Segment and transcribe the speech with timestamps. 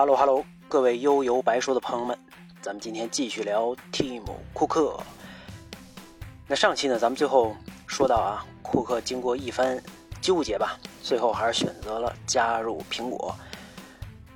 [0.00, 2.18] 哈喽哈喽，各位悠游白说的朋友们，
[2.62, 4.98] 咱们今天继续聊蒂姆·库克。
[6.46, 7.54] 那上期呢，咱们最后
[7.86, 9.78] 说到啊，库克经过一番
[10.22, 13.36] 纠结吧，最后还是选择了加入苹果。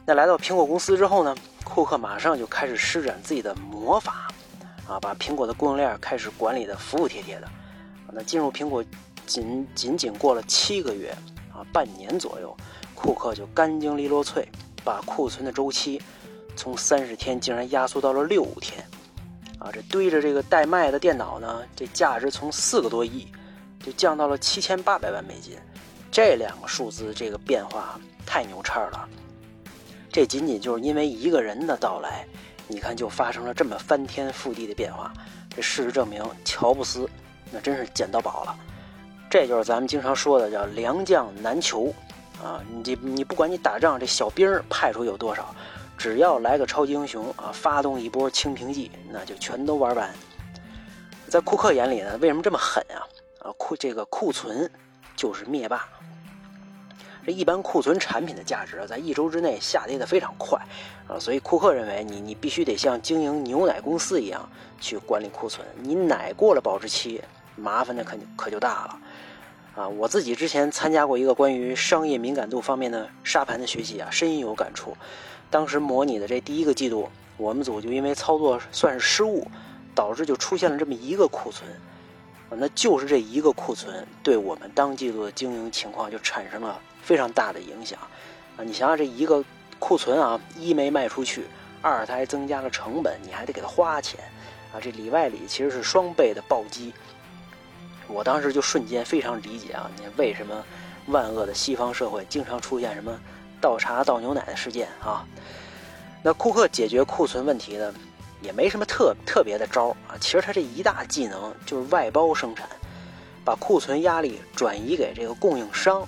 [0.05, 1.35] 那来到苹果公司之后呢，
[1.65, 4.29] 库克马上就开始施展自己的魔法，
[4.87, 7.49] 啊，把苹果的供应链开始管理的服服帖帖的。
[8.13, 8.85] 那进入苹果
[9.25, 11.09] 仅仅仅过了七个月
[11.55, 12.55] 啊，半年左右，
[12.95, 14.47] 库克就干净利落脆。
[14.85, 16.01] 把库存的周期
[16.55, 18.87] 从三十天竟然压缩到了六天，
[19.59, 23.27] 啊，这堆着这个待卖的电脑呢，这价值从四个多亿
[23.81, 25.57] 就降到了七千八百万美金，
[26.13, 29.09] 这两个数字这个变化太牛叉了。
[30.13, 32.25] 这仅仅就是因为一个人的到来，
[32.69, 35.13] 你看就发生了这么翻天覆地的变化。
[35.51, 37.09] 这事实证明，乔布斯
[37.51, 38.57] 那真是捡到宝了。
[39.29, 41.93] 这就是咱们经常说的叫良将难求。
[42.43, 45.55] 啊，你这你不管你打仗这小兵派出有多少，
[45.97, 50.11] 只要来个超级英雄啊，发动一波清平计，那就全都玩完。
[51.29, 53.01] 在库克眼里呢，为什么这么狠啊？
[53.39, 54.71] 啊，库这个库存
[55.17, 55.89] 就是灭霸。
[57.25, 60.61] 这一般库存产品的价值在一周之内下跌的非常快
[61.09, 64.47] 啊，所以库克认为你你必须得像经营牛奶公司一样
[64.79, 67.23] 去管理库存，你奶过了保质期，
[67.57, 68.99] 麻烦的可可就大了。
[69.77, 74.97] 啊，我自己之前参加过一个关于商业敏感度方面的沙盘的学习啊，深有感触。
[75.51, 79.49] 当时模拟的这第一个季度，我们组就因为操作算是失误，
[79.93, 81.69] 导致就出现了这么一个库存，
[82.51, 87.99] 啊，那就是这一个库存对我们当季度的经营情况就产生了非常大的影响。
[88.57, 89.45] 啊，你想想这一个
[89.81, 91.47] 库存啊，一没卖出去，
[91.83, 94.21] 二它还增加了成本，你还得给他花钱，
[94.73, 96.93] 啊，这里外里其实是双倍的暴击。
[98.09, 100.65] 我当时就瞬间非常理解啊，你为什么
[101.07, 103.19] 万恶的西方社会经常出现什么
[103.61, 105.27] 倒茶倒牛奶的事件啊？
[106.23, 107.93] 那库克解决库存问题呢，
[108.41, 110.17] 也没什么特特别的招啊。
[110.21, 112.69] 其实他这一大技能就是外包生产，
[113.45, 116.07] 把库存压力转移给这个供应商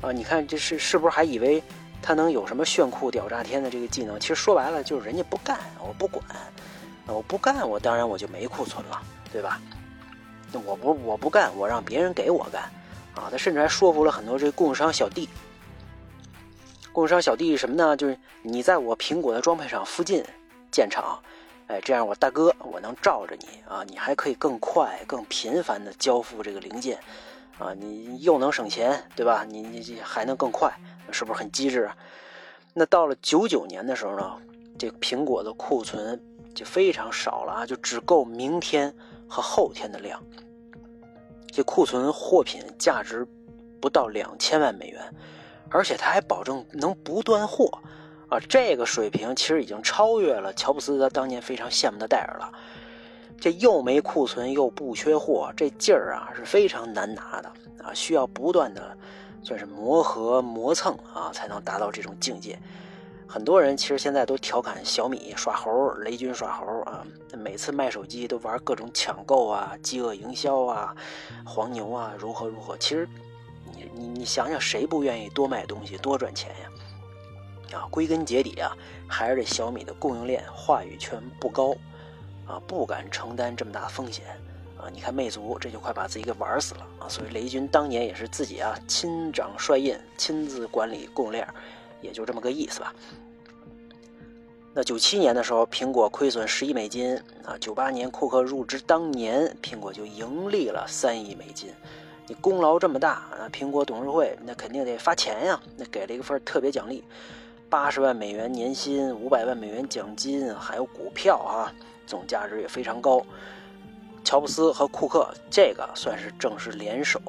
[0.00, 0.12] 啊。
[0.12, 1.62] 你看这是是不是还以为
[2.00, 4.20] 他能有什么炫酷屌炸天的这个技能？
[4.20, 6.24] 其实说白了就是人家不干，我不管，
[7.06, 9.02] 我不干，我当然我就没库存了，
[9.32, 9.60] 对吧？
[10.58, 12.62] 我不我不干，我让别人给我干，
[13.14, 15.28] 啊，他甚至还说服了很多这供应商小弟。
[16.92, 17.96] 供应商小弟什么呢？
[17.96, 20.24] 就是你在我苹果的装配厂附近
[20.72, 21.22] 建厂，
[21.68, 26.98] 哎，这样我大哥我能罩着你啊，你还可以更快、更频繁的交付这个零件，
[27.58, 29.44] 啊，你又能省钱，对吧？
[29.48, 30.72] 你你还能更快，
[31.12, 31.96] 是不是很机智啊？
[32.74, 34.36] 那到了九九年的时候呢，
[34.78, 36.20] 这苹果的库存
[36.54, 38.92] 就非常少了啊，就只够明天。
[39.30, 40.20] 和后天的量，
[41.46, 43.24] 这库存货品价值
[43.80, 45.00] 不到两千万美元，
[45.70, 47.70] 而且他还保证能不断货，
[48.28, 52.52] 啊，这个水平其实已经超越了乔布斯他当年非常羡慕的戴尔了。
[53.40, 57.48] 这又没库存又不缺货，这劲儿啊是非常难拿的
[57.82, 58.94] 啊，需要不断的
[59.42, 62.58] 算是磨合磨蹭啊，才能达到这种境界。
[63.30, 67.06] 很多人其实现在都调侃小米耍猴，雷军耍猴啊！
[67.38, 70.92] 每次卖手机都玩各种抢购啊、饥饿营销啊、
[71.46, 72.76] 黄牛啊，如何如何。
[72.76, 73.08] 其实，
[73.72, 76.50] 你你你想想，谁不愿意多卖东西、多赚钱
[77.70, 77.78] 呀？
[77.78, 78.76] 啊，归根结底啊，
[79.06, 81.70] 还是这小米的供应链话语权不高，
[82.48, 84.24] 啊，不敢承担这么大风险
[84.76, 84.90] 啊！
[84.92, 87.08] 你看魅族这就快把自己给玩死了啊！
[87.08, 91.46] 所以雷军当年也是自己啊亲掌帅印，亲自管理供应链。
[92.00, 92.94] 也就这么个意思吧。
[94.72, 97.58] 那九七年的时候，苹果亏损十亿美金啊。
[97.58, 101.68] 九八年库克入职当年，苹果就盈利了三亿美金。
[102.28, 105.60] 你功劳这么大啊，苹果董事会那肯定得发钱呀。
[105.76, 107.02] 那给了一个份特别奖励，
[107.68, 111.74] 八十万美元年薪，五百万美元奖金，还有股票啊，
[112.06, 113.20] 总价值也非常高。
[114.22, 117.20] 乔布斯和库克这个算是正式联手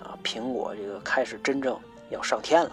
[0.00, 1.78] 啊，苹果这个开始真正
[2.08, 2.72] 要上天了。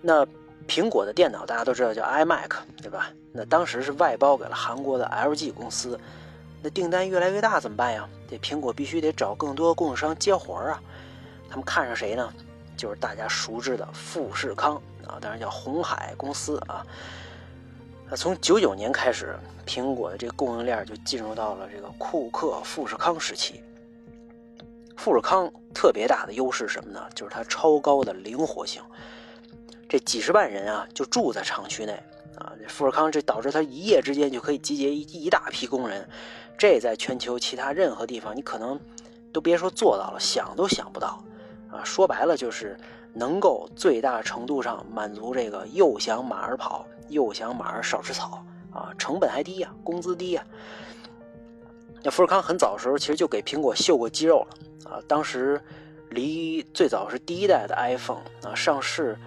[0.00, 0.26] 那
[0.66, 2.50] 苹果的电脑大家都知道叫 iMac，
[2.80, 3.10] 对吧？
[3.32, 5.98] 那当时是外包给了韩国的 LG 公司，
[6.62, 8.08] 那订单越来越大怎么办呀？
[8.28, 10.82] 这苹果必须得找更多供应商接活啊。
[11.48, 12.32] 他们看上谁呢？
[12.76, 14.76] 就是大家熟知的富士康
[15.06, 16.86] 啊，当然叫红海公司啊。
[18.08, 23.62] 那从九九年开始，苹果的这个供应链就进入到了这个库克富士康时期。
[24.96, 27.00] 富士康特别大的优势是什么呢？
[27.14, 28.82] 就是它超高的灵活性。
[29.90, 31.92] 这几十万人啊，就住在厂区内
[32.38, 32.52] 啊。
[32.68, 36.08] 富士康这导致他一夜之间就可以集结一一大批工人，
[36.56, 38.78] 这在全球其他任何地方你可能
[39.32, 41.20] 都别说做到了，想都想不到
[41.72, 41.82] 啊。
[41.82, 42.78] 说白了就是
[43.12, 50.46] 能够最大程度上满足这个又想马儿跑，又想马儿少吃草啊，成本还低呀，工资低呀。
[52.00, 55.60] 那富士康很早的时候其实就给苹果秀过肌肉了啊，当时
[56.10, 59.18] 离最早是第一代的 iPhone 啊上市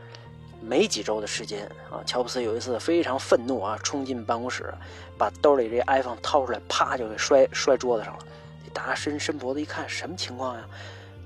[0.66, 4.74] 没几周的时间啊，乔布斯有一次非常愤怒啊，冲进办公室，
[5.18, 8.26] 把兜里这 iPhone 掏出来，啪就给摔摔桌子上了。
[8.74, 10.64] 大家伸伸脖子一看，什么情况呀？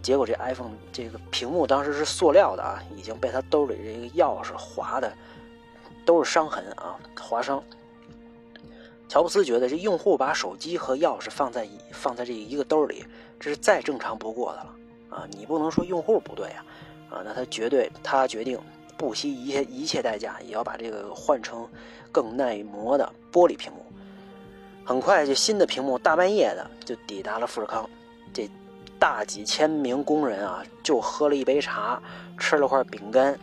[0.02, 5.12] 结果这 iPhone 这个屏幕当时是塑料的啊，已经被他兜里这个钥匙划的
[6.06, 7.64] 都是伤痕啊，划伤。
[9.10, 13.06] 乔布斯觉得这用户把手机和钥匙放在放在这一个兜里，
[13.40, 14.76] 这是再正常不过的了
[15.10, 15.28] 啊！
[15.32, 16.66] 你不能说用户不对啊，
[17.10, 18.60] 啊，那他绝对他决定
[18.98, 21.68] 不惜一切一切代价也要把这个换成
[22.12, 23.86] 更耐磨的玻璃屏幕。
[24.84, 27.88] 很快，这新的屏幕大半夜的就抵达了富士康，
[28.34, 28.50] 这
[28.98, 32.02] 大几千名工人啊，就喝了一杯茶，
[32.40, 33.38] 吃了块饼干，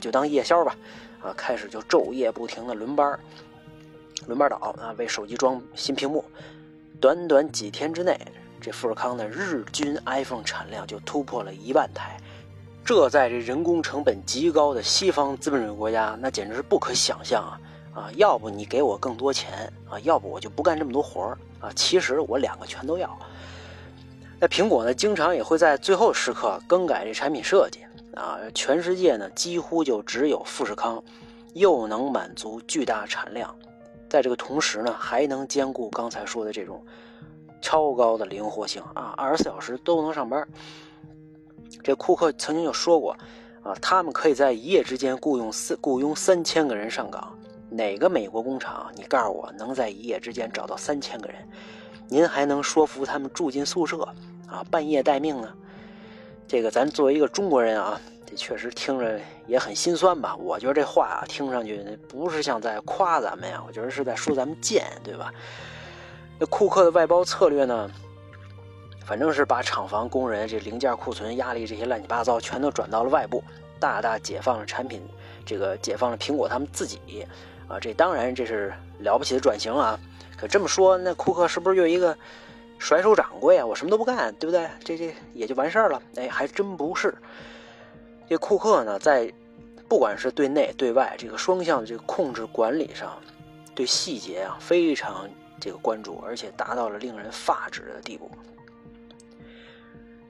[0.00, 0.76] 就当夜宵吧，
[1.22, 3.18] 啊，开始就昼夜不停的轮班。
[4.26, 6.22] 轮班倒啊，为手机装新屏幕。
[7.00, 8.20] 短短几天之内，
[8.60, 12.20] 这富士康的日均 iPhone 产量就突破了一万台。
[12.90, 17.60] 这在这人工成本极高的西方资本主义国家，那简直是不可想象啊！
[17.94, 21.70] 啊，要不你给我更多钱啊，要不我就不干这么多活儿啊。
[21.76, 23.16] 其实我两个全都要。
[24.40, 27.78] 那苹果呢，经常也会在最后时刻更改这产品设计
[28.16, 28.40] 啊。
[28.56, 31.00] 全世界呢，几乎就只有富士康，
[31.54, 33.54] 又能满足巨大产量。
[34.08, 36.84] 在这个同时呢，还能兼顾刚才说的这种
[37.62, 40.44] 超高的灵活性啊，二十四小时都能上班。
[41.82, 43.16] 这库克曾经就说过
[43.62, 47.32] 啊，他们可以在一夜之间雇佣四雇佣三千个人上岗。
[47.68, 51.36] 哪个美国工厂，你告诉我能在一夜之间找到三千个人？
[52.08, 54.02] 您还能说服他们住进宿舍
[54.48, 55.48] 啊，半夜待命呢？
[56.48, 58.00] 这个咱作为一个中国人啊。
[58.26, 60.36] 这确实听着也很心酸吧？
[60.36, 65.32] 我觉得这话啊，听上去不是像在夸咱们呀，我觉得是在说咱们贱，对吧？
[66.38, 67.90] 那库克的外包策略呢，
[69.04, 73.42] 反正是把厂房、工人这零件库存压力这些乱七八糟全都转到了外部，
[73.78, 75.02] 大大解放了产品，
[75.44, 77.26] 这个解放了苹果他们自己
[77.68, 77.78] 啊。
[77.80, 79.98] 这当然这是了不起的转型啊。
[80.36, 82.16] 可这么说，那库克是不是就一个
[82.78, 83.66] 甩手掌柜啊？
[83.66, 84.68] 我什么都不干，对不对？
[84.82, 86.02] 这这也就完事儿了？
[86.16, 87.14] 哎，还真不是。
[88.28, 89.30] 这库克呢，在
[89.88, 93.18] 不管是对内对外这个双向的这个控制管理上，
[93.74, 98.30] 对细节啊非常这个关注，而且达到了令人发指的地步。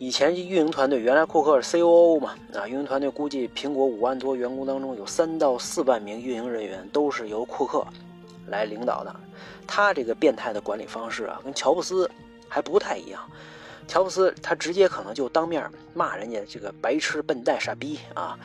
[0.00, 7.86] 以前运营团队原来库克是 COO 嘛，啊，运营团队估计苹果五万多员工当中有三到四万名运营人员都是由库克
[8.46, 9.14] 来领导的。
[9.66, 12.10] 他这个变态的管理方式啊，跟乔布斯
[12.48, 13.20] 还不太一样。
[13.86, 18.38] 乔布斯他直接可能就当面骂人家这个白痴、笨蛋、傻逼啊！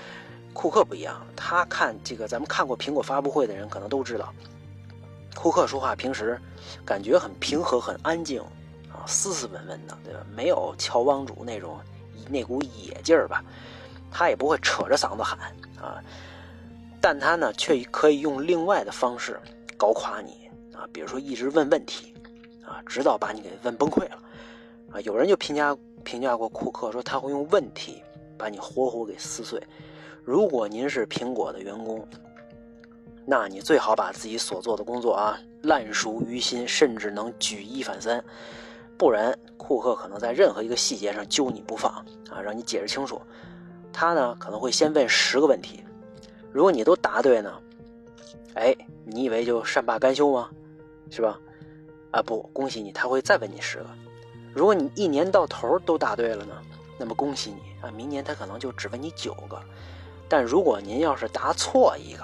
[0.51, 4.33] 库克不一样，他看这个咱们看过苹果发布会的人可能都知道，
[5.33, 6.37] 库克说话平时
[6.83, 8.43] 感觉很平和、很安静，
[9.05, 10.19] 斯斯文文的，对吧？
[10.35, 11.79] 没有乔帮主那种
[12.29, 13.43] 那股野劲儿吧？
[14.11, 15.37] 他也不会扯着嗓子喊
[15.77, 16.01] 啊，
[17.01, 19.39] 但他呢却可以用另外的方式
[19.75, 22.13] 搞垮你啊，比如说一直问问题
[22.65, 24.17] 啊，直到把你给问崩溃了。
[24.91, 28.01] 啊，有人就评价评价过库克，说他会用问题
[28.37, 29.61] 把你活活给撕碎。
[30.23, 32.07] 如果您是苹果的员工，
[33.25, 38.23] 那你最好把自己所做的工作啊烂熟于心，甚至能举一反三，
[38.97, 41.91] 不然库克可能在任何一个细节上揪你不放
[42.29, 43.21] 啊，让你解释清楚。
[43.91, 45.83] 他呢可能会先问十个问题，
[46.51, 47.53] 如果你都答对呢，
[48.55, 48.75] 哎，
[49.05, 50.49] 你以为就善罢甘休吗？
[51.09, 51.39] 是吧？
[52.11, 53.85] 啊不，恭喜你，他会再问你十个。
[54.53, 56.55] 如果你一年到头都答对了呢，
[56.97, 57.91] 那么恭喜你啊！
[57.91, 59.61] 明年他可能就只问你九个。
[60.29, 62.23] 但如果您要是答错一个，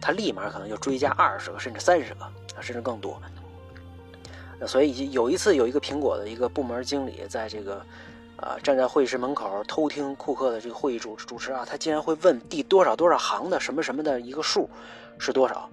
[0.00, 3.20] 他立马可能就追加二十个，甚至三十个啊，甚至更多。
[4.58, 7.80] 那所以有一次，有一个苹果的一个部门经理在这个
[8.36, 14.68] 啊站在会议室门口偷听库克的这个会议主主持啊，他竟然会问第多少多少行的什么什么的一个数
[15.18, 15.68] 是多少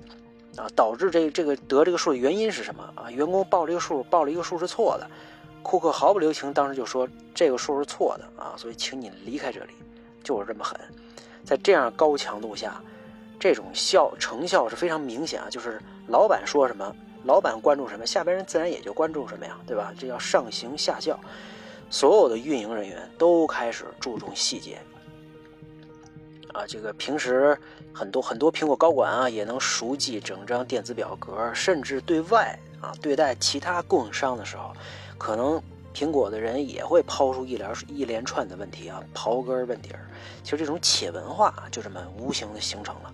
[0.58, 0.68] 啊？
[0.76, 3.10] 导致这这个得这个数的原因是什么啊？
[3.10, 5.08] 员工报这个数报了一个数是错的。
[5.64, 9.74] 库克毫不留情，当时就说这个数是错的啊，所以请你离开这里，
[10.24, 10.80] 就是这么狠。
[11.44, 12.80] 在这样高强度下，
[13.40, 16.96] 这种效成效是非常明显啊，就是老板说什么，
[17.26, 19.92] 老板关注什么，下边人自然也就关注什么呀，对吧？
[20.00, 21.20] 这叫上行下效，
[21.90, 24.78] 所有的运营人员都开始注重细节
[26.54, 26.66] 啊。
[26.68, 27.58] 这个平时
[27.92, 34.72] 很多很多苹果高管啊，也能熟记整张电子表格，甚至对外啊对待其他供应商的时候。
[35.18, 35.60] 可能
[35.96, 39.90] 苹果的人也会抛出一连一连串的问题啊，刨根问底。
[40.44, 43.12] 其实这种企业文化就这么无形的形成了。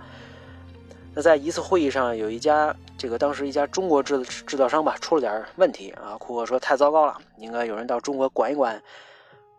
[1.13, 8.81] 那在一次会议上，有一家这个当时一家中国制制造商吧出了点问题啊，库克说太糟糕了，应该有人到中国管一管。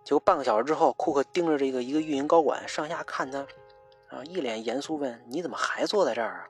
[0.02, 3.40] 结果半个小时之后，库克盯着这个一个运营高管上下看他，
[4.08, 6.48] 啊，一脸严肃问：“你怎么还坐在这儿啊？”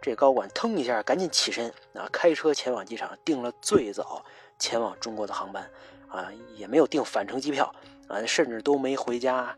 [0.00, 4.24] 这高管腾一下赶紧起身啊，开车前往机场订了最早
[4.58, 5.68] 前往中国的航班
[6.08, 7.74] 啊，也没有订返程机票
[8.06, 9.54] 啊，甚至都没回家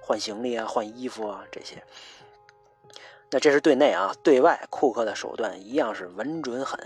[0.00, 1.82] 换行李啊、换衣服啊这些。
[3.32, 6.78] 那这是对内啊，对外，库克的手段一样是稳准狠。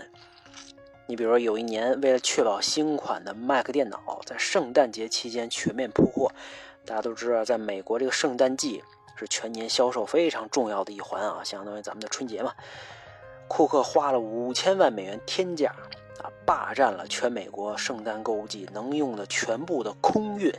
[1.07, 6.31] 你比如说，有一年，为了确保新款的 Mac 电脑在圣诞节期间全面铺货，
[6.85, 8.83] 大家都知道，在美国这个圣诞季
[9.15, 12.53] 是全年销售非常重要的一环啊，相当于咱们的春节嘛。
[13.47, 15.71] 库克花了五千万美元天价
[16.19, 20.53] 啊，霸占了全美国圣诞购物季能用的全部的空运。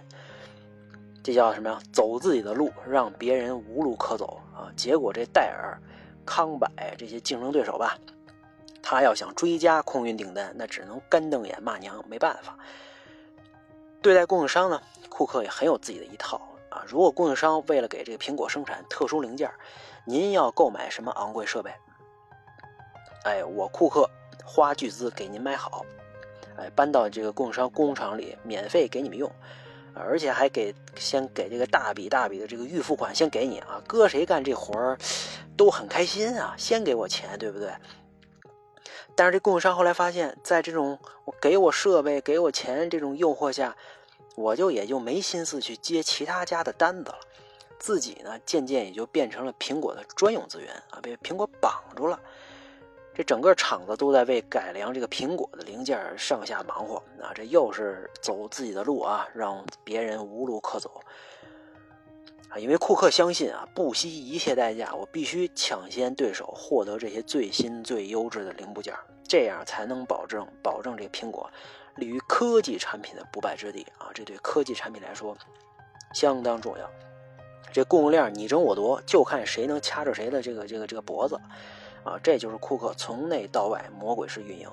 [1.26, 1.76] 这叫什么呀？
[1.92, 4.71] 走自己的路，让别人无路可走啊！
[4.76, 5.76] 结果这戴尔、
[6.25, 7.99] 康柏这些竞争对手吧，
[8.80, 12.56] 他要想追加空运订单，那只能干瞪眼骂娘，没办法。
[14.00, 16.85] 对待供应商呢，库克也很有自己的一套啊。
[16.87, 19.50] 如果供应商为了给这个苹果生产特殊零件，
[20.04, 21.73] 您要购买什么昂贵设备？
[23.25, 24.09] 哎，我库克
[24.45, 25.85] 花巨资给您买好，
[26.56, 29.28] 哎，搬到这个供应商工厂里，免费给你们用。
[29.98, 34.98] 而且还给先给这个大笔大笔的这个预付款，先给你啊，搁谁干这活儿
[35.56, 37.72] 都很开心啊，先给我钱，对不对？
[39.14, 43.74] 但是这供应商后来发现，在这种我给我设备、给我钱这种诱惑下，
[44.34, 47.18] 我就也就没心思去接其他家的单子了，
[47.78, 52.20] 自己呢渐渐也就变成了苹果的专用资源啊，被苹果绑住了。
[53.16, 57.32] 这整个厂子都在为改良这个苹果的零件上下忙活啊！
[57.35, 61.00] 这又是走自己的路啊，让别人无路可走
[62.50, 62.58] 啊！
[62.58, 68.92] 因为库克相信啊，不惜一切代价，我必须抢先对手获得这些最新最优质的零部件，
[69.26, 71.50] 这样才能保证保证这苹果
[71.94, 74.11] 立于科技产品的不败之地啊！
[74.12, 75.35] 这对科技产品来说
[76.12, 76.87] 相当重要。
[77.73, 81.40] 这供应链你争我夺，就看谁能掐着谁的这个这个这个脖子。
[82.06, 84.70] 啊，这就是库克从内到外魔鬼式运营。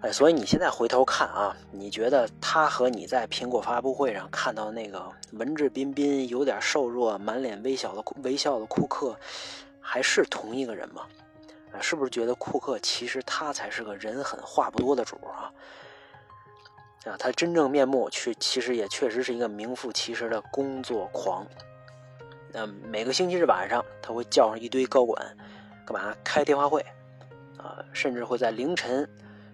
[0.00, 9.14] 哎，所以你现在回头看啊，你觉得他和你在苹果发布会上看到那个文质彬彬、有点瘦弱、满脸微笑的微笑的库克，
[9.78, 11.06] 还是同一个人吗？
[11.72, 15.52] 啊，是不是觉得库克其实他才是个人狠话不多的主啊？
[17.04, 21.46] 啊，他真正面目却其实也确实是一个名副其实的工作狂。
[22.52, 25.36] 那每个星期日晚上，他会叫上一堆高管，
[25.86, 26.84] 干嘛开电话会，
[27.56, 29.08] 啊，甚至会在凌晨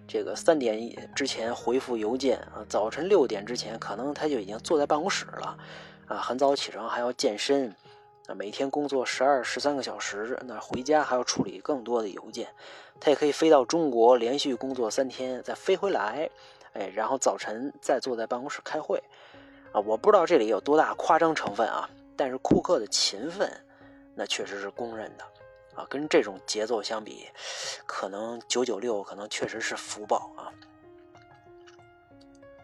[0.07, 5.57] 这个三点之前回复邮件啊，早晨六点之前，可能他就已经坐在办公室了，
[6.07, 7.69] 啊，很早起床还要健身，
[8.27, 12.47] 啊，每天工作十二十三个小时，那回家还要处理更多的邮件，
[12.99, 16.29] 他也可以飞到中国连续工作三天，再飞回来，
[16.73, 19.03] 哎，然后早晨再坐在办公室开会，
[19.71, 21.87] 啊，我不知道这里有多大夸张成分啊。
[22.17, 23.49] 但是库克的勤奋，
[24.15, 25.23] 那确实是公认的，
[25.75, 27.29] 啊，跟这种节奏相比，
[27.85, 30.51] 可能九九六可能确实是福报啊。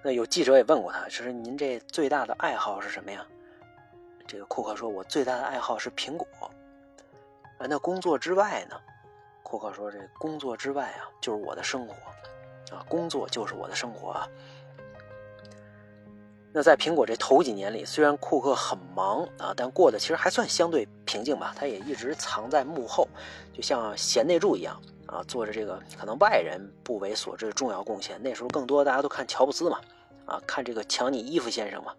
[0.01, 3.25] 那有记者也问过他，就是您这最大的爱好是什么呀？
[4.25, 6.27] 这个库克说：“我最大的爱好是苹果。”
[7.59, 8.75] 啊，那工作之外呢？
[9.43, 11.93] 库克说：“这工作之外啊，就是我的生活，
[12.75, 14.27] 啊，工作就是我的生活啊。”
[16.55, 21.51] 那在苹果这头几年里，虽然库克很忙啊，但过得其实还算相对平静吧。
[21.57, 23.07] 他也一直藏在幕后，
[23.51, 28.21] 就像贤内助一样啊，做着这个可能外人不为所知的重要贡献。
[28.21, 29.81] 那时候更多大家都看乔布斯嘛，
[30.27, 31.91] 啊，看这个抢你衣服先生嘛。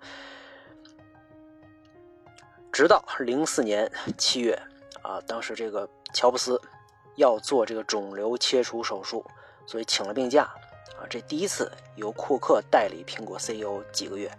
[2.70, 4.56] 直到零四年七月
[5.02, 6.61] 啊，当时这个乔布斯
[7.16, 9.25] 要做这个肿瘤切除手术，
[9.66, 10.49] 所以请了病假。
[11.08, 14.30] 这第一次由库克代理苹果 CEO 几个月。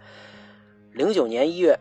[0.92, 1.78] 零九年一月，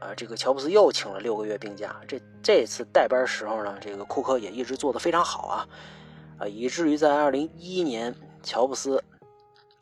[0.00, 2.00] 啊，这个乔布斯又请了六个月病假。
[2.08, 5.68] 这这次代班时候呢，这个库克也一直做得非常好啊，
[6.38, 9.02] 啊，以至于在二零一一年，乔布斯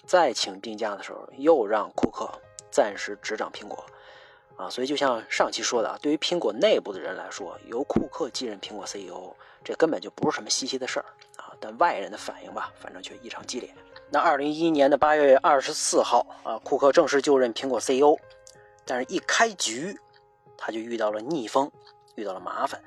[0.04, 2.30] 再请病假的时候，又让库克
[2.70, 3.84] 暂时执掌苹果。
[4.56, 11.47] 啊，所以就像上期说的啊，对于苹果内部的人来说，由库克继任苹果 CEO，这根本就不是什么稀奇的事儿啊。
[11.60, 13.68] 但外人的反应吧，反正却异常激烈。
[14.10, 18.16] 那二零一一年的八月二十四号啊，库克正式就任苹果 CEO，
[18.84, 19.98] 但是一开局，
[20.56, 21.70] 他就遇到了逆风，
[22.14, 22.80] 遇到了麻烦。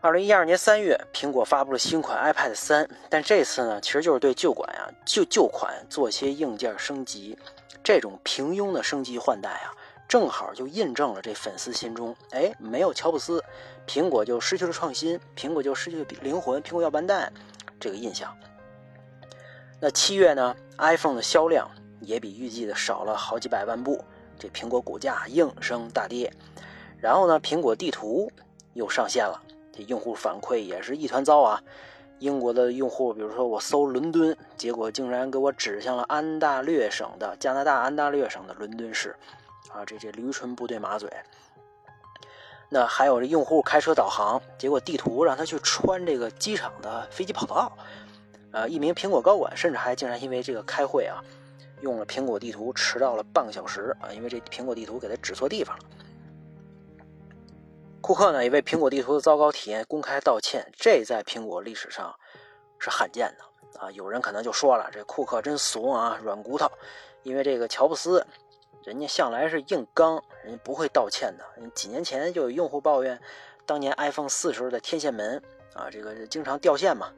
[0.00, 7.36] 二零一二年三月，苹果发布了新款 iPad 三，但这次呢，其实就是对旧款啊，旧旧款做些硬件升级。
[7.82, 9.70] 这种平庸的升级换代啊，
[10.08, 13.42] 正好就印证了这粉丝心中，哎，没有乔布斯，
[13.86, 17.32] 苹果就失去了创新，苹果就失去了灵魂，苹果要完蛋
[17.80, 18.36] 这个印象。
[19.80, 21.70] 那七月呢，iPhone 的销量
[22.00, 24.02] 也比预计的少了好几百万部，
[24.38, 26.32] 这苹果股价应声大跌。
[26.98, 28.30] 然后呢，苹果地图
[28.74, 29.42] 又上线了。
[29.72, 31.62] 这用户反馈也是一团糟啊！
[32.18, 39.14] 英国的用户，比如说我搜伦敦，结果竟然给我指向了安大略省的加拿大安大略省的伦敦市，
[39.72, 41.10] 啊，这这驴唇不对马嘴。
[42.68, 47.72] 那还有这用户开车导航，结果地图让他去穿这个机场的飞机跑道，
[48.50, 51.22] 呃，一名苹果高管甚至还竟然因为这个开会啊，
[51.80, 55.84] 用了苹果地图迟到了半个小时啊，因为这苹果地图给他指错地方了。
[58.00, 62.14] 库克呢也为苹果地图的糟糕体验公开道歉，这在苹果历史上
[62.78, 63.90] 是罕见的啊！
[63.92, 66.70] 有人可能就说了，这库克真怂啊，软骨头。
[67.24, 68.24] 因为这个乔布斯，
[68.86, 71.44] 人家向来是硬刚，人家不会道歉的。
[71.74, 73.20] 几年前就有用户抱怨，
[73.66, 75.42] 当年 iPhone 四时候的天线门
[75.74, 77.12] 啊，这个经常掉线嘛，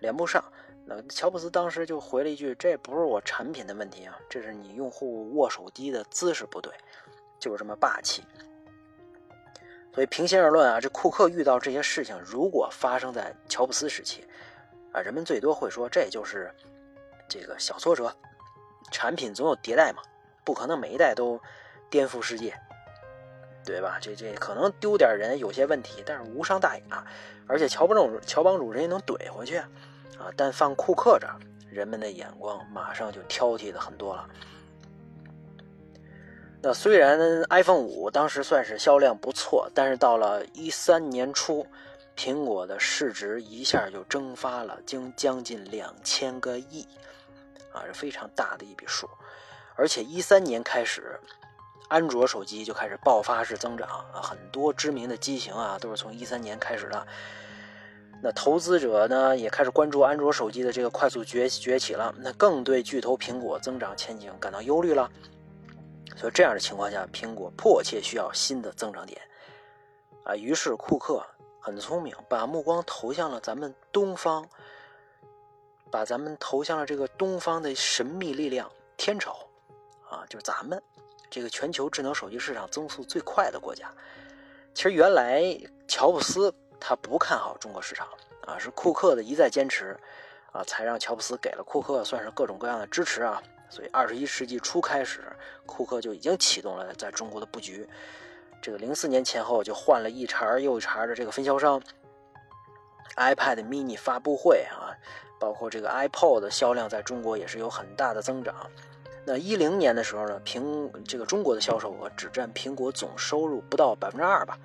[0.00, 0.44] 连不上。
[0.84, 6.70] 那乔布斯当时就回了一句：“这不是我产品的问题啊，这是你用户握手机的姿势不对。”
[7.40, 8.22] 就是这么霸气。
[9.94, 14.26] 所以平心而论啊，这库克遇到这些事情，如果发生在乔布斯时期，
[14.92, 16.54] 啊，人们最多会说这就是
[17.26, 18.14] 这个小挫折，
[18.92, 20.02] 产品总有迭代嘛，
[20.44, 21.40] 不可能每一代都
[21.88, 22.54] 颠覆世界，
[23.64, 23.98] 对吧？
[24.00, 27.04] 这这可能丢点人有些问题，但是无伤大雅，
[27.46, 31.36] 而且乔帮主乔帮主人家能怼回去啊，但放库克这儿，
[31.70, 34.28] 人们的眼光马上就挑剔的很多了。
[36.60, 37.18] 那虽然
[37.50, 41.66] iPhone 五当时算是销量不错，但是到了一三年初，
[42.16, 46.86] 苹果的市值一下就蒸发了，经将近两千个亿，
[47.70, 49.06] 啊，是非常大的一笔数。
[49.76, 51.20] 而且一三年开始，
[51.88, 57.06] 安卓手机就开始爆发式增长啊，很多知名的机型啊都是从一三年开始的。
[58.22, 65.10] 那投资者呢也开始关注安卓手机的这个快速崛崛起了，那更对巨头苹果增长前景感到忧虑了。
[66.16, 69.20] 所以这样的情况下，苹果迫切需要新的增长点，
[70.24, 71.22] 啊，于是库克
[71.60, 74.48] 很聪明，把目光投向了咱们东方，
[75.90, 79.36] 把咱们投向了这个东方的神秘力量——天朝，
[80.14, 80.80] 啊，就是咱们
[81.28, 83.90] 这个全球智能手机市场增速最快的国家。
[84.72, 85.42] 其实原来
[85.88, 88.08] 乔布斯他不看好中国市场，
[88.46, 89.98] 啊，是库克的一再坚持，
[90.52, 93.42] 啊，才让乔布斯给了库克算是各种各样的支持啊。
[93.70, 95.24] 所以，二十一世纪初开始，
[95.66, 97.88] 库克就已经启动了在中国的布局。
[98.62, 101.82] 这个零四年前后就换了一茬又一茬的这个分销商。
[103.16, 104.94] iPad mini 发布会啊，
[105.38, 108.54] 包括这个 iPod 的销量在中国也是有很大的增长。
[109.26, 114.58] 那一零年的时候呢，苹这个中国的销售额只占苹果总收入不到百分之二吧。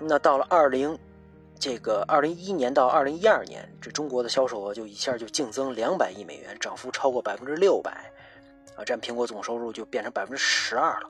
[0.00, 0.98] 那到了二零。
[1.56, 8.12] 这个二零一一年到二零一二年，这中国的销售额就一下就净增两百亿美元，涨幅超过百分之六百，
[8.76, 11.08] 啊，占苹果总收入就变成百分之十二了，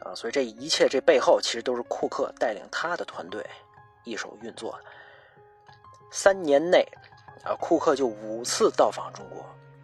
[0.00, 3.42] 啊，所以这一切这背后其实都是库克带领他的团队
[4.04, 4.78] 一手运作的。
[6.10, 6.86] 三年内，
[7.44, 9.42] 啊，库克就五次到访中国，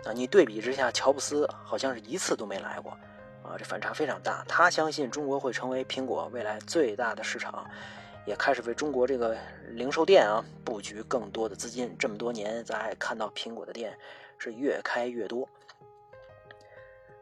[0.09, 2.91] 啊，你对比之下，乔布斯好像是一次都没来过，
[3.43, 4.45] 啊，这反差非常大。
[4.49, 7.65] 他相信中国会成为苹果未来最大的市场。
[8.27, 9.37] 也开始为中国这个
[9.73, 11.95] 零售店啊布局更多的资金。
[11.99, 13.95] 这么多年，咱也看到苹果的店
[14.39, 15.47] 是越开越多。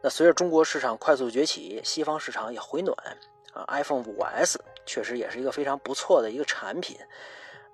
[0.01, 2.97] 那随着中国市场快速崛起，西方市场也回暖
[3.51, 6.97] 啊，iPhone 5S 确实也是一个非常不错的一个产品。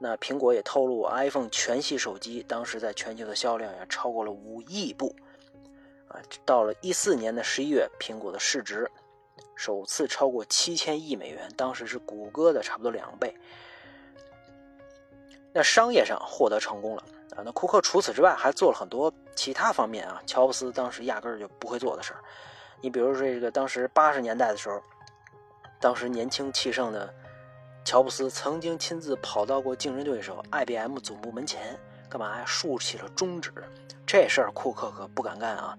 [0.01, 5.13] 那苹果也透露，iPhone 全系手机当时在全球的销量也超过了五亿部
[6.07, 6.17] 啊。
[6.45, 8.89] 到了一四年的十一月，苹果的市值。
[9.55, 13.35] 首次超过七千亿美元，当时是谷歌的差不多两倍。
[15.51, 17.03] 那商业上获得成功了
[17.35, 17.43] 啊！
[17.43, 22.23] 那库克除此之外还做了很多其他方面啊，乔布斯当时压根儿就不会做的事儿。
[22.79, 24.81] 你比如说这个，当时八十年代的时候，
[25.77, 27.13] 当时年轻气盛的
[27.83, 32.45] 乔布斯曾经亲自跑到过竞争对手 IBM 总部门前，干嘛呀？
[32.45, 33.51] 竖起了中指。
[34.05, 35.77] 这事儿库克可不敢干啊！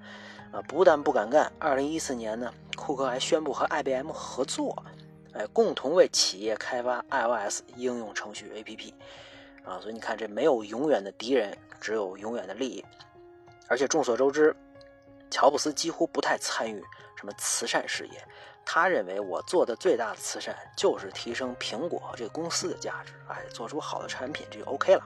[0.53, 4.85] 啊，不但不敢干，二零一四年呢，库克还宣布和 IBM 合作，
[5.33, 8.93] 哎，共同为企业开发 iOS 应用程序 APP，
[9.65, 12.85] 啊，所以你看，这没有永远的敌人，只有永远的利益。
[13.69, 14.55] 而且众所周知，
[15.31, 16.83] 乔布斯几乎不太参与
[17.17, 18.25] 什么慈善事业，
[18.65, 25.03] 他认为我做的最大的慈善就是提升苹果这个公司的价值，哎，做出好的产品，这就 OK 了。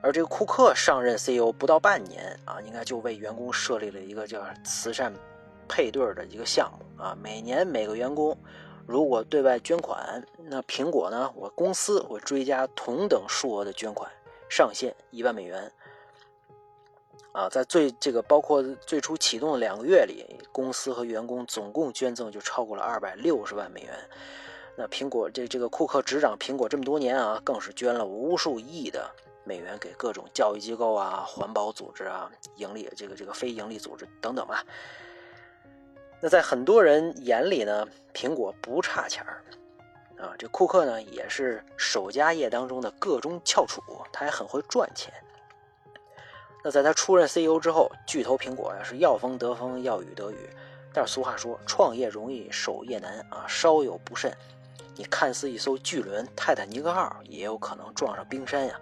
[0.00, 5.12] 而这个库克上任 CEO 不到半年啊，应该就为员工设立了一个叫慈善
[5.68, 8.36] 配对的一个项目啊，每年每个员工
[8.86, 14.10] 如果对外捐款，那苹果呢，我公司会追加同等数额的捐款，
[14.48, 15.70] 上限一万美元。
[17.38, 23.90] 啊，在最这个包括最初启动的两个月里，公司和员工总共捐赠就超过了二百六十万美元。
[24.74, 29.08] 那苹果这这个库克执掌苹果这么多年啊，更是捐了无数亿的
[29.44, 34.64] 美元给各种教育机构啊、环保组织啊、盈利这个这个非盈利组织等等吧。
[36.20, 39.44] 那在很多人眼里呢，苹果不差钱儿
[40.20, 43.80] 啊，这库克呢也是首家业当中的各中翘楚，
[44.12, 45.14] 他也很会赚钱。
[46.62, 50.50] 那在他出任 CEO 之后，巨头苹果呀是要风得风，要雨得雨。
[50.92, 54.36] 但是俗话说，创业容易守业难啊，稍有不慎，
[54.96, 58.80] 你看似一艘巨轮泰坦尼克号，也有可能撞上冰山呀。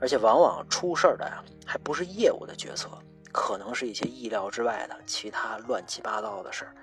[0.00, 2.88] 而且往往出事儿的呀，还不是业务的决策，
[3.30, 6.74] 可能是一些意料之外的其他乱七八糟的事儿。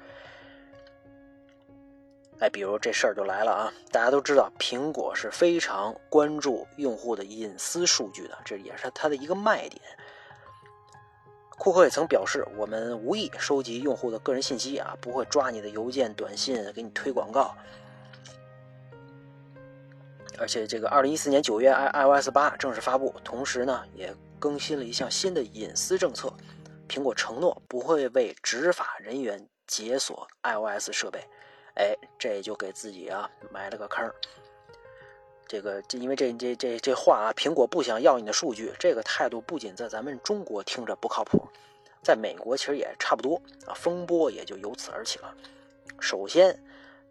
[2.39, 3.73] 哎，比如这事儿就来了啊！
[3.91, 9.81] 大家都知道，苹果是非常关注用户的隐私数据的，这也是它的一个卖点。
[11.57, 17.55] 库克也曾表示，我们无意收集用户的个人信息啊，不会抓你的邮件、短信给你推广告。
[20.37, 26.31] 而且，这个二零一四年九月，i iOS 八正式发布，同时呢，也更新了一项新的隐私政策。
[26.87, 31.19] 苹果承诺不会为执法人员解锁 iOS 设备。
[31.77, 34.11] 哎，这就给自己啊埋了个坑
[35.47, 41.47] 这个，这因为这这这这话啊，苹果不想要你的数据，这个态度不仅在咱们中国听着不靠谱，
[42.03, 43.73] 在美国其实也差不多啊。
[43.73, 45.33] 风波也就由此而起了。
[46.01, 46.61] 首先，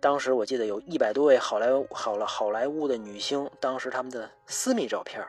[0.00, 5.24] 当时我记得有一百多位好莱坞好了好莱坞的女星，当时他们的私密照片，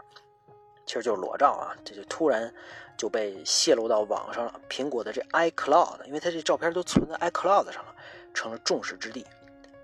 [0.86, 2.54] 其实就是裸照啊，这就突然
[2.97, 4.60] 就被泄露到网上了。
[4.69, 7.95] 苹果的这 iCloud，因为它这照片都存在 iCloud 上了。
[8.34, 9.26] 成了众矢之的，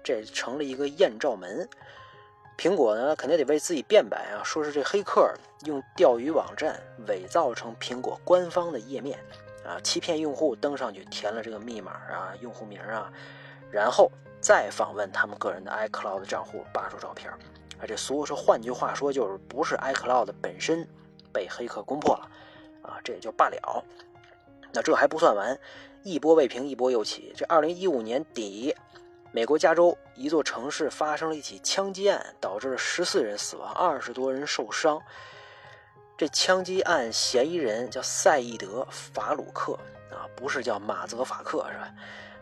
[0.04, 1.68] 这成了一个艳照门。
[2.58, 5.34] 苹果呢，肯定得为自己辩白啊，说是这黑客
[5.66, 9.18] 用钓鱼网站伪造成苹果官方的页面
[9.66, 13.12] 啊，欺骗用户登上去填了这个密码啊、用户名啊，
[13.72, 17.38] 然后再访问他们个人的 iCloud 账户，扒出照片啊。
[17.88, 20.88] 这俗说，换句话说，就是不是 iCloud 本身
[21.34, 22.30] 被黑客攻破了
[22.84, 23.84] 啊，这也就罢了。
[24.72, 25.60] 那这还不算完。
[26.04, 27.34] 一波未平，一波又起。
[27.36, 28.76] 这二零一五年底，
[29.32, 35.02] 美国加州一座城市发生了一起枪击案，导致了十四人死亡，二十多人受伤。
[36.18, 39.74] 这枪击案嫌疑人叫赛义德·法鲁克
[40.12, 41.90] 啊，不是叫马泽法克是吧？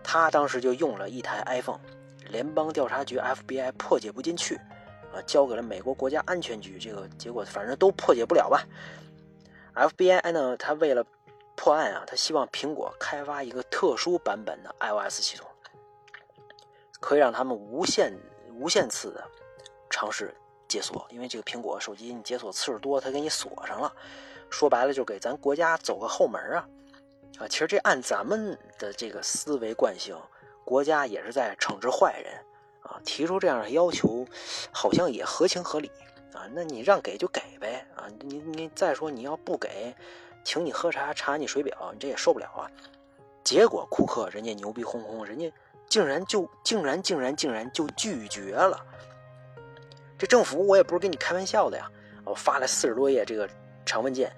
[0.04, 1.80] 他当时就用了一台 iPhone，
[2.30, 4.56] 联邦调查局 FBI 破解不进去
[5.13, 6.80] 啊，交给了美国国家安全局。
[6.80, 8.65] 这个结果反正都破解不了吧
[9.76, 11.06] ？FBI 呢，他为了。
[11.62, 15.47] 破案啊，他希望苹果开发一个特殊版本的 iOS 系统，
[17.00, 18.12] 可以让他们无限
[18.56, 19.24] 无限次的
[19.88, 20.34] 尝试
[20.67, 21.06] 解锁。
[21.12, 23.93] 因为这个苹果手机你解锁次数多，它给你锁上了。
[24.50, 26.67] 说白了，就给咱国家走个后门啊！
[27.38, 30.19] 啊，其实这按咱们的这个思维惯性，
[30.65, 32.34] 国家也是在惩治坏人
[32.82, 33.00] 啊。
[33.06, 34.26] 提出这样的要求，
[34.71, 35.91] 好像也合情合理
[36.34, 36.50] 啊。
[36.54, 38.08] 那你让给就给呗啊！
[38.21, 39.95] 你你再说你要不给。
[40.43, 42.69] 请你喝茶，查你水表，你这也受不了啊！
[43.43, 45.51] 结果库克人家牛逼哄哄，人家
[45.89, 48.80] 竟然就竟然竟然竟然就拒绝了。
[50.17, 51.89] 这政府我也不是跟你开玩笑的呀！
[52.23, 53.49] 我发了四十多页这个
[53.86, 54.32] 长文件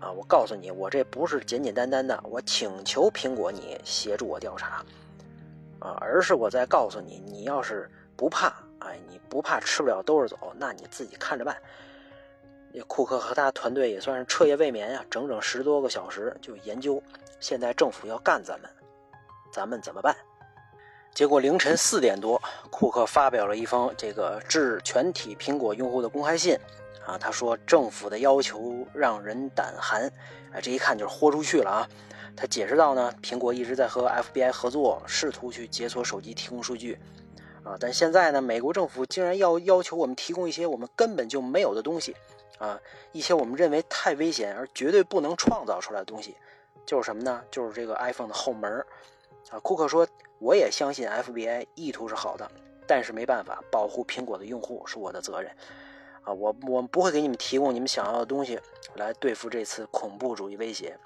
[0.00, 4.82] 啊，我告诉你，我这不是简简单单的我请求苹果你协助我调查
[5.78, 8.46] 啊，而是我在告诉你，你要是不怕，
[8.78, 11.54] 哎，你不怕吃不了兜着走，那你自己看着办。
[12.86, 17.02] 库克和他团队也算是彻夜未眠呀，整整十多个小时就研究。
[17.40, 18.70] 现在政府要干咱们，
[19.52, 20.14] 咱们怎么办？
[21.12, 26.56] 结果凌晨四点多，库克发表了一封这个致全体苹果用户的公开信
[27.04, 27.18] 啊。
[27.18, 30.06] 他说政府的要求让人胆寒，
[30.52, 31.88] 啊，这一看就是豁出去了啊。
[32.36, 36.96] 他解释到呢，苹果一直在和 FBI 合作，试图去解锁手机提供数据
[37.64, 42.14] 啊，但现在呢，美国政府竟然要要求我们提供一些我们根本就没有的东西。
[42.60, 42.78] 啊，
[43.12, 46.36] 一些我们认为太危险而绝对不能创造出来的东西，
[46.84, 47.42] 就是什么呢？
[47.50, 48.84] 就是这个 iPhone 的后门
[49.50, 50.06] 啊，库克说
[50.38, 52.50] ：“我也相信 FBI 意图是好的，
[52.86, 55.50] 但是没办法，保护苹果的用户是我的责任。
[56.22, 58.60] 啊，我我们不会给你们提供你们想要的东西
[58.94, 60.98] 来对付这次恐怖主义威胁。”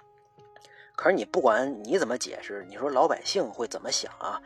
[0.96, 4.42] 可是你不管你怎么解释，你说老百姓会怎么想啊？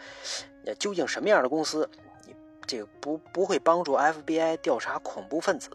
[0.79, 1.89] 究竟什么样的公司，
[2.27, 5.71] 你这个不不会帮助 FBI 调查恐怖分子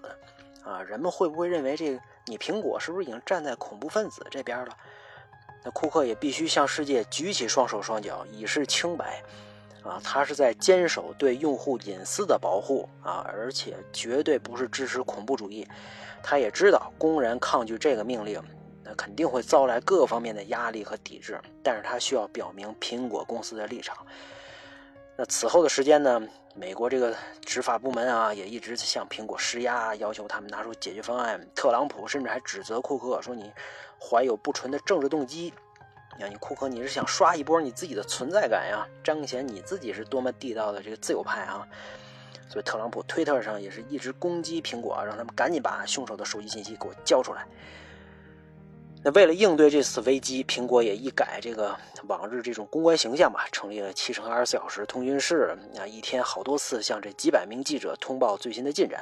[0.63, 0.82] 啊？
[0.82, 4.78] 人们会不会认为这个你苹果是不是已经站在恐怖分子这边了？
[5.63, 9.23] 那库克也必须向世界举起双手双脚，以示清白
[9.84, 10.02] 啊！
[10.04, 15.67] 他是在坚守对用户隐私的保护啊，而且绝对不是支持恐怖主义。
[16.21, 18.41] 他也知道公然抗拒这个命令。
[18.86, 23.95] 那肯定会遭来各方面的压力和抵制，但是他需要表明苹果公司的立场。
[25.15, 26.21] 那此后的时间呢？
[26.56, 31.48] 美国这个执法部门啊，也一直向苹果施压，要求他们拿出解决方案。
[31.56, 33.52] 特朗普甚至还指责库克说：“你
[34.00, 35.52] 怀有不纯的政治动机，
[36.20, 41.68] 呀，你库克你是想刷一波你自己的存在感呀，彰显你自己是多么地道的这个自由派啊！”
[42.48, 47.48] 所以特朗普推特上也是一直攻击苹果，让他们赶紧把凶手的手机信息给我交出来。
[49.06, 59.02] 那为了应对这次危机，苹果也一改这个往日这种公关形象吧，成立了七乘二十四小时通讯室，啊，一天好多次向这几百名记者通报最新的进展。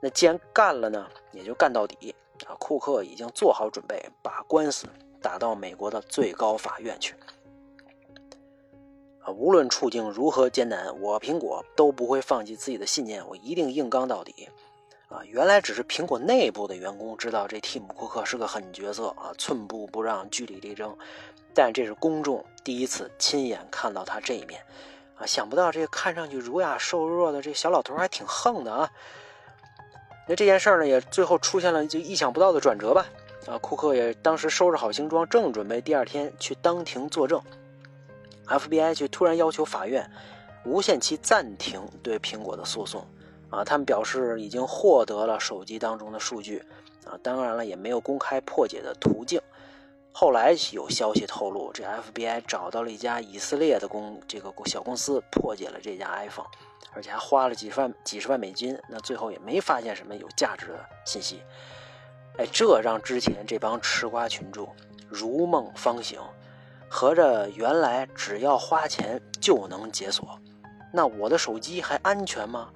[0.00, 2.12] 那既然干了呢，也就干到底
[2.46, 2.58] 啊！
[2.58, 4.88] 库克已经做好准备，把官司
[5.20, 7.14] 打到美国的最高法院去。
[9.20, 14.48] 啊，无论处境如何艰难，我苹果都不会放弃自己的信念，我一定硬刚到底。
[15.12, 20.96] 啊，原来只是苹果内部的员工知道这蒂姆·库克是个狠角色啊，寸步不让，据理力争。
[21.52, 24.64] 但这是公众第一次亲眼看到他这一面，
[25.16, 28.90] 啊，想不到这个看上去儒雅瘦弱的这小老头还挺横的啊。
[30.26, 33.04] 那这件事呢，也最后出现了就意想不到的转折吧。
[33.46, 37.38] 啊，库克也当时收拾好行装，正准备第二天去当庭作证
[38.46, 40.10] ，FBI 却突然要求法院
[40.64, 43.06] 无限期暂停对苹果的诉讼。
[43.52, 46.64] 啊，他们表示已经获得了手机当中的数据，
[47.04, 49.38] 啊，当然了，也没有公开破解的途径。
[50.10, 56.46] 后来有消息透露，这 FBI 找到了一家以色列的公这个小公司，破解了这家 iPhone，
[56.94, 58.78] 而且还花了几十万几十万美金。
[58.88, 61.42] 那最后也没发现什么有价值的信息。
[62.38, 64.66] 哎，这让之前这帮吃瓜群众
[65.08, 66.18] 如梦方醒，
[66.88, 70.38] 合着原来只要花钱就能解锁，
[70.90, 72.70] 那我的手机还安全吗？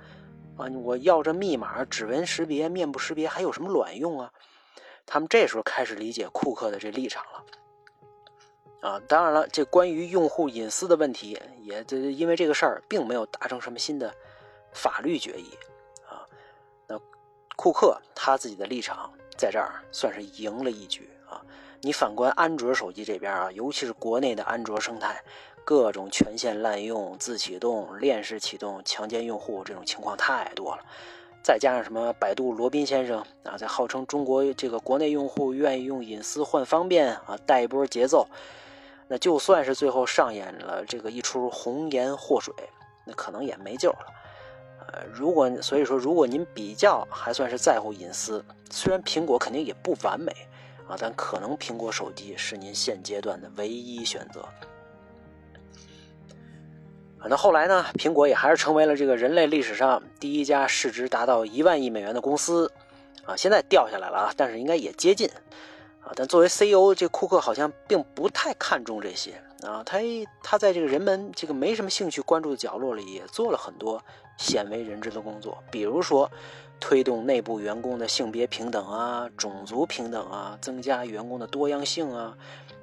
[0.56, 0.66] 啊！
[0.82, 4.32] 我要这密码、指纹识别、面部识别还有什么卵用啊？
[5.04, 7.44] 他们这时候开始理解库克的这立场了。
[8.88, 14.14] 啊，当然了，这关于用户隐私的问题，也这因为这个事儿并没有达成什么新的
[14.72, 15.50] 法律决议。
[16.08, 16.24] 啊，
[16.86, 17.00] 那
[17.56, 21.42] 库克他自己的立场在这儿算是赢了一局啊。
[21.80, 25.22] 你反观安卓手机这边啊，尤其是国内的安卓生态。
[25.66, 30.84] 各种权限滥用、自启动、链式启动、强奸用户这种情况太多了，
[31.42, 38.28] 再加上什么百度罗宾先生啊，在号称中国这个国内用户愿意用隐私换方便啊，带一波节奏，
[39.08, 42.54] 那就算是最后上演了这个一出红颜祸水，
[43.04, 44.06] 那可能也没救了。
[44.78, 50.30] 呃，如果所以说，如果您比较还算是在乎隐私，虽然苹果肯定也不完美
[50.86, 54.48] 啊，但可能苹果手机是您现阶段的唯一选择。
[57.28, 57.84] 那后来呢？
[57.94, 62.70] 苹果也还是成为了这个人类历史上第一家市值达到一万亿美元的公司，
[63.24, 65.28] 啊，现在掉下来了啊，但是应该也接近，
[66.00, 69.40] 啊，但作为 CEO，这库克好像并不太看重这些。
[69.62, 69.98] 啊，他
[70.42, 74.00] 他在这个人们这个没什么兴趣关注的角落里，也做了很多
[74.36, 76.30] 鲜为人知的工作，比如说
[76.78, 82.36] 推动内部员工的性别平等啊、种族平等啊，增加员工的多样性啊。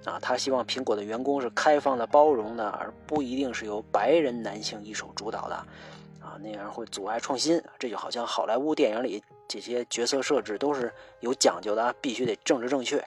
[0.06, 5.56] 啊，他希望苹果的员工是开放的、包容的，而不一定是由白人男性一手主导的，
[6.20, 7.64] 啊，那样会阻碍创新。
[7.80, 13.02] 这就好像好莱坞电影里这些角色设置都是有讲究的，必须得政治正确。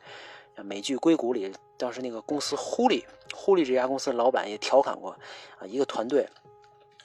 [0.64, 5.10] 美剧《硅谷》里，当时那个公司呼利，呼利这家公司老板也调侃过，
[5.58, 6.26] 啊，一个团队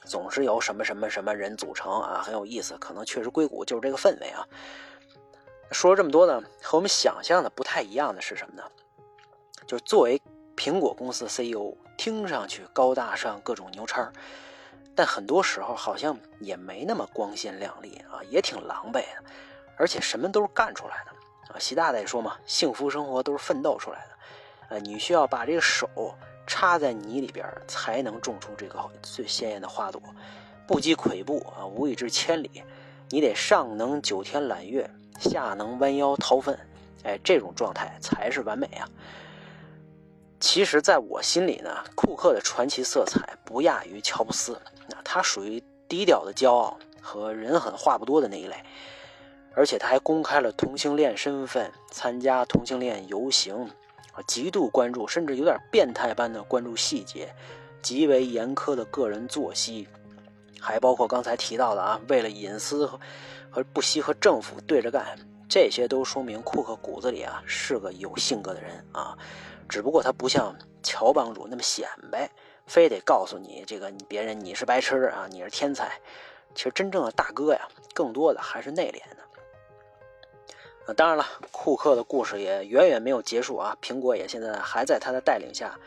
[0.04, 2.76] 总是由什么什么什么人组成啊，很有意思。
[2.78, 4.46] 可能确实硅谷就是这个氛围啊。
[5.70, 8.62] 说了这么多呢，和我们想象的不太一样的是什么呢？
[9.66, 10.20] 就是作为
[10.56, 14.12] 苹果公司 CEO，听上去高大上，各种牛叉
[14.94, 19.24] 但很多时候好像也没那么光鲜亮丽啊，也挺狼狈的，
[19.76, 21.58] 而且什么都是干出来的啊。
[21.58, 24.18] 习大大也说嘛，幸福生活都是奋斗出来的，
[24.68, 25.88] 呃，你需要把这个手
[26.46, 30.02] 插在泥里边，才能种出这个最鲜艳的花朵，
[30.66, 32.62] 不积跬步啊，无以至千里。
[33.08, 36.58] 你得上能九天揽月，下能弯腰掏粪，
[37.04, 38.88] 哎，这种状态才是完美啊。
[40.40, 44.60] 其实，在我心里呢，库克的传奇色彩不亚于乔布斯。
[44.88, 48.56] 那他属于低调的骄傲和人狠话不多的那一类，
[49.54, 53.70] 而且他还公开了同性恋身份，参加同性恋游行，
[54.12, 57.34] 啊，极度关注，甚至有点变态般的关注细节，
[57.80, 59.88] 极为严苛的个人作息，
[60.60, 69.16] 还包括刚才提到的啊，为了隐私和不惜和政府对着干，这些都说明库克骨子里啊是个有性格的人啊，
[69.68, 72.30] 只不过他不像乔帮主那么显摆，
[72.66, 75.90] 非得告诉你这个别人你是白痴啊，你是天才。
[76.54, 79.21] 其实真正的大哥呀，更多的还是内敛的。
[80.86, 83.76] 啊，当然了，库克的故事也远远没有结束啊！
[83.80, 85.78] 苹果也现在还在他的带领下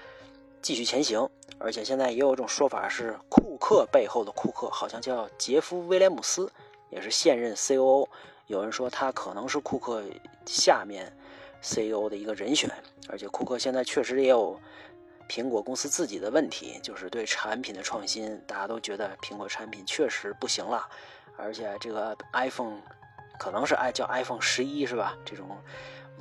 [0.62, 1.30] 继续前行，
[1.60, 6.52] 而且现在也有一种说法是，库克背后的库克好像叫杰夫·威廉姆斯，
[6.90, 8.08] 也是现任 C.O.O。
[8.48, 10.04] 有人说他可能是库克
[10.46, 11.12] 下面
[11.62, 12.70] C.E.O 的一个人选，
[13.10, 14.60] 而且库克现在确实也有。
[15.28, 20.88] 苹果公司自己的问题就是对产品的创新，大家都觉得苹果产品确实不行了，
[21.36, 22.78] 而且这个 iPhone
[23.38, 25.16] 可能是爱叫 iPhone 十一是吧？
[25.24, 25.48] 这种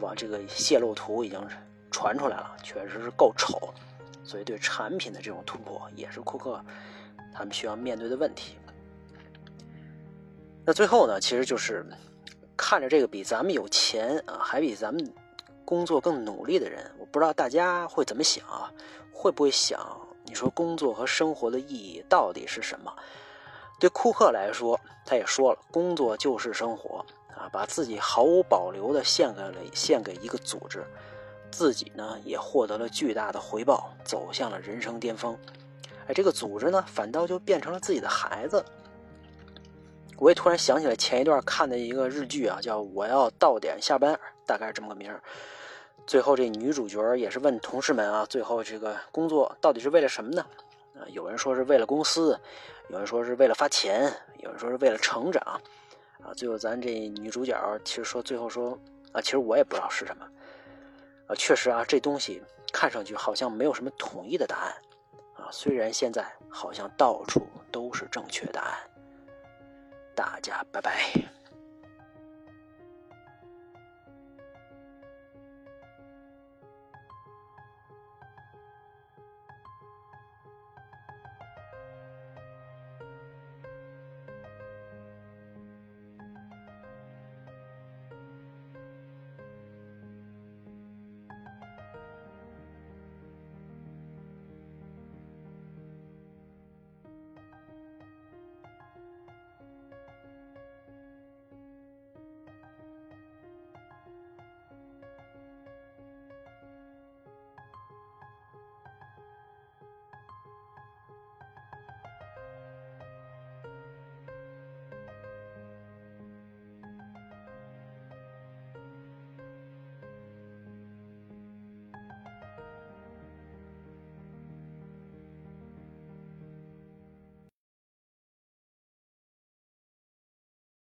[0.01, 1.41] 往这个泄露图已经
[1.91, 3.73] 传出来了，确实是够丑，
[4.25, 6.63] 所以对产品的这种突破也是库克
[7.33, 8.57] 他们需要面对的问题。
[10.65, 11.85] 那最后呢，其实就是
[12.57, 15.13] 看着这个比咱们有钱啊，还比咱们。
[15.67, 18.71] 工作更努力的人，我不知道大家会怎么想啊？
[19.11, 19.81] 会不会想，
[20.27, 22.95] 你说工作和生活的意义到底是什么？
[23.79, 27.05] 对库克来说，他也说了，工作就是生活
[27.37, 30.85] 啊，把自己毫无保留的献给了献给一个组织，
[31.51, 35.37] 自己呢也获得了巨大的回报，走向了人生巅峰。
[36.07, 38.65] 哎，这个组织呢，反倒就变成了自己的孩子。
[40.17, 44.15] 我也突然想起来前一段看的一个日剧啊，叫《我要到点下班》，
[44.47, 45.21] 大概是这么个名儿。
[46.07, 50.47] 最后这女主角也是问同事们啊，最后这个工作到底是为了什么呢？
[50.95, 52.39] 啊，有人说是为了公司，
[52.89, 55.43] 有人说是为了发钱，有人说是为了成长。
[56.23, 58.79] 啊，最后咱这女主角其实说最后说
[59.13, 60.27] 啊，其实我也不知道是什么。
[61.27, 62.43] 啊，确实啊，这东西
[62.73, 64.75] 看上去好像没有什么统一的答案。
[65.35, 68.75] 啊，虽然现在好像到处都是正确答案。
[70.15, 71.34] 大家拜拜。